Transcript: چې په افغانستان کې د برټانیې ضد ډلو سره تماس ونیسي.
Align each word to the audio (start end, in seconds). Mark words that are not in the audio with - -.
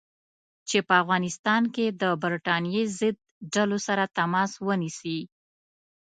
چې 0.69 0.77
په 0.87 0.93
افغانستان 1.01 1.63
کې 1.75 1.85
د 2.01 2.03
برټانیې 2.21 2.83
ضد 2.99 3.15
ډلو 3.53 3.77
سره 3.87 4.03
تماس 4.17 4.51
ونیسي. 4.67 5.19